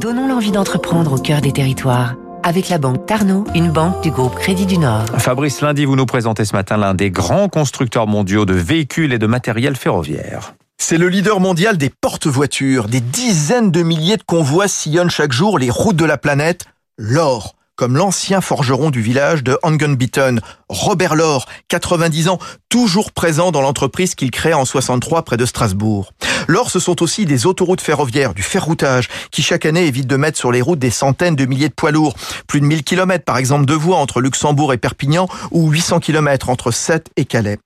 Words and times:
Donnons 0.00 0.28
l'envie 0.28 0.52
d'entreprendre 0.52 1.14
au 1.14 1.18
cœur 1.18 1.40
des 1.40 1.50
territoires. 1.50 2.14
Avec 2.44 2.68
la 2.68 2.78
banque 2.78 3.04
Tarno, 3.06 3.42
une 3.56 3.72
banque 3.72 4.00
du 4.00 4.12
groupe 4.12 4.36
Crédit 4.36 4.64
du 4.64 4.78
Nord. 4.78 5.04
Fabrice 5.18 5.60
Lundi, 5.60 5.86
vous 5.86 5.96
nous 5.96 6.06
présentez 6.06 6.44
ce 6.44 6.54
matin 6.54 6.76
l'un 6.76 6.94
des 6.94 7.10
grands 7.10 7.48
constructeurs 7.48 8.06
mondiaux 8.06 8.44
de 8.44 8.54
véhicules 8.54 9.12
et 9.12 9.18
de 9.18 9.26
matériel 9.26 9.74
ferroviaire. 9.74 10.54
C'est 10.80 10.98
le 10.98 11.08
leader 11.08 11.40
mondial 11.40 11.78
des 11.78 11.90
porte-voitures. 11.90 12.86
Des 12.86 13.00
dizaines 13.00 13.72
de 13.72 13.82
milliers 13.82 14.16
de 14.16 14.22
convois 14.22 14.68
sillonnent 14.68 15.10
chaque 15.10 15.32
jour 15.32 15.58
les 15.58 15.68
routes 15.68 15.96
de 15.96 16.04
la 16.04 16.16
planète. 16.16 16.66
L'or 16.96 17.56
comme 17.78 17.96
l'ancien 17.96 18.40
forgeron 18.40 18.90
du 18.90 19.00
village 19.00 19.44
de 19.44 19.56
Angenbieten, 19.62 20.40
Robert 20.68 21.14
Laure, 21.14 21.46
90 21.68 22.28
ans, 22.28 22.40
toujours 22.68 23.12
présent 23.12 23.52
dans 23.52 23.60
l'entreprise 23.60 24.16
qu'il 24.16 24.32
crée 24.32 24.52
en 24.52 24.64
63 24.64 25.22
près 25.22 25.36
de 25.36 25.46
Strasbourg. 25.46 26.12
L'or, 26.48 26.70
ce 26.70 26.80
sont 26.80 27.02
aussi 27.02 27.26
des 27.26 27.44
autoroutes 27.44 27.82
ferroviaires, 27.82 28.32
du 28.32 28.42
ferroutage, 28.42 29.08
qui 29.30 29.42
chaque 29.42 29.66
année 29.66 29.86
évitent 29.86 30.06
de 30.06 30.16
mettre 30.16 30.38
sur 30.38 30.50
les 30.50 30.62
routes 30.62 30.78
des 30.78 30.90
centaines 30.90 31.36
de 31.36 31.44
milliers 31.44 31.68
de 31.68 31.74
poids 31.74 31.90
lourds. 31.90 32.16
Plus 32.46 32.60
de 32.60 32.64
1000 32.64 32.84
km, 32.84 33.22
par 33.22 33.36
exemple, 33.36 33.66
de 33.66 33.74
voies 33.74 33.98
entre 33.98 34.22
Luxembourg 34.22 34.72
et 34.72 34.78
Perpignan, 34.78 35.28
ou 35.50 35.68
800 35.68 36.00
km 36.00 36.48
entre 36.48 36.70
Sète 36.70 37.10
et 37.16 37.26
Calais. 37.26 37.58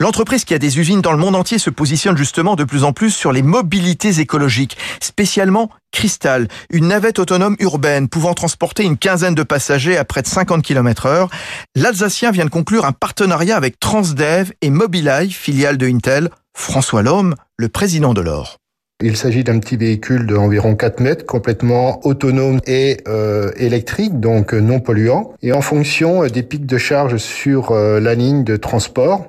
L'entreprise 0.00 0.44
qui 0.44 0.52
a 0.52 0.58
des 0.58 0.80
usines 0.80 1.00
dans 1.00 1.12
le 1.12 1.18
monde 1.18 1.36
entier 1.36 1.58
se 1.58 1.70
positionne 1.70 2.16
justement 2.16 2.56
de 2.56 2.64
plus 2.64 2.82
en 2.82 2.92
plus 2.92 3.10
sur 3.10 3.30
les 3.30 3.42
mobilités 3.42 4.18
écologiques, 4.18 4.76
spécialement 5.00 5.70
Cristal, 5.94 6.48
une 6.70 6.88
navette 6.88 7.20
autonome 7.20 7.54
urbaine 7.60 8.08
pouvant 8.08 8.34
transporter 8.34 8.82
une 8.82 8.98
quinzaine 8.98 9.36
de 9.36 9.44
passagers 9.44 9.96
à 9.96 10.04
près 10.04 10.22
de 10.22 10.26
50 10.26 10.60
km 10.60 11.06
heure. 11.06 11.30
L'Alsacien 11.76 12.32
vient 12.32 12.46
de 12.46 12.50
conclure 12.50 12.84
un 12.84 12.90
partenariat 12.90 13.56
avec 13.56 13.78
Transdev 13.78 14.50
et 14.60 14.70
Mobileye, 14.70 15.30
filiale 15.30 15.78
de 15.78 15.86
Intel. 15.86 16.30
François 16.54 17.02
Lhomme, 17.02 17.34
le 17.56 17.68
président 17.68 18.14
de 18.14 18.20
l'OR. 18.20 18.56
Il 19.02 19.16
s'agit 19.16 19.44
d'un 19.44 19.58
petit 19.58 19.76
véhicule 19.76 20.26
d'environ 20.26 20.76
4 20.76 21.00
mètres, 21.00 21.26
complètement 21.26 22.00
autonome 22.06 22.60
et 22.66 22.98
euh, 23.06 23.50
électrique, 23.56 24.18
donc 24.20 24.54
non 24.54 24.80
polluant. 24.80 25.34
Et 25.42 25.52
en 25.52 25.60
fonction 25.60 26.26
des 26.26 26.42
pics 26.42 26.66
de 26.66 26.78
charge 26.78 27.16
sur 27.18 27.72
euh, 27.72 28.00
la 28.00 28.14
ligne 28.14 28.44
de 28.44 28.56
transport, 28.56 29.26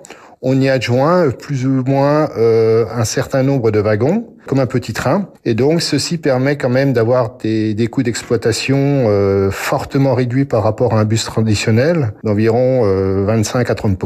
on 0.48 0.62
y 0.62 0.70
adjoint 0.70 1.32
plus 1.32 1.66
ou 1.66 1.84
moins 1.86 2.30
euh, 2.38 2.86
un 2.94 3.04
certain 3.04 3.42
nombre 3.42 3.72
de 3.72 3.80
wagons, 3.80 4.28
comme 4.46 4.60
un 4.60 4.68
petit 4.68 4.94
train. 4.94 5.30
Et 5.44 5.56
donc, 5.56 5.82
ceci 5.82 6.20
permet 6.20 6.56
quand 6.56 6.70
même 6.70 6.94
d'avoir 6.94 7.38
des, 7.38 7.74
des, 7.74 7.88
coûts 7.88 8.04
d'exploitation 8.04 8.78
euh, 8.78 9.50
fortement 9.50 10.14
réduits 10.14 10.46
par 10.46 10.62
rapport 10.62 10.94
à 10.94 11.00
un 11.00 11.06
bus 11.06 11.26
traditionnel, 11.26 12.14
d'environ 12.24 12.84
25 13.26 13.70
euh, 13.70 13.72
à 13.72 13.76
30 13.76 13.98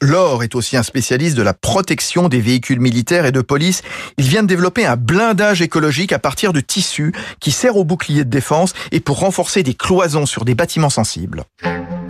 Laure 0.00 0.44
est 0.44 0.54
aussi 0.54 0.76
un 0.76 0.84
spécialiste 0.84 1.36
de 1.36 1.42
la 1.42 1.54
protection 1.54 2.28
des 2.28 2.40
véhicules 2.40 2.78
militaires 2.78 3.26
et 3.26 3.32
de 3.32 3.40
police. 3.40 3.82
Il 4.16 4.26
vient 4.28 4.42
de 4.42 4.48
développer 4.48 4.86
un 4.86 4.94
blindage 4.94 5.60
écologique 5.60 6.12
à 6.12 6.20
partir 6.20 6.52
de 6.52 6.60
tissus 6.60 7.12
qui 7.40 7.50
sert 7.50 7.76
au 7.76 7.84
bouclier 7.84 8.24
de 8.24 8.30
défense 8.30 8.74
et 8.92 9.00
pour 9.00 9.18
renforcer 9.18 9.64
des 9.64 9.74
cloisons 9.74 10.24
sur 10.24 10.44
des 10.44 10.54
bâtiments 10.54 10.88
sensibles. 10.88 11.42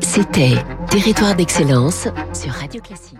C'était 0.00 0.62
Territoire 0.90 1.34
d'excellence 1.34 2.08
sur 2.34 2.52
Radio 2.52 2.82
Classique. 2.82 3.16